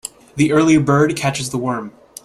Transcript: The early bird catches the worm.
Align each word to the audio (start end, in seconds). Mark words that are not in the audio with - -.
The 0.35 0.51
early 0.51 0.79
bird 0.79 1.15
catches 1.15 1.51
the 1.51 1.59
worm. 1.59 1.93